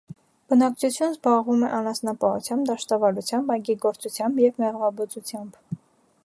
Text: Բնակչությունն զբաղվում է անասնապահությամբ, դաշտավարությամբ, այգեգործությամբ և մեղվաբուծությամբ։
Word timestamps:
Բնակչությունն 0.51 1.11
զբաղվում 1.15 1.65
է 1.67 1.69
անասնապահությամբ, 1.79 2.65
դաշտավարությամբ, 2.71 3.53
այգեգործությամբ 3.57 4.43
և 4.47 4.59
մեղվաբուծությամբ։ 4.65 5.63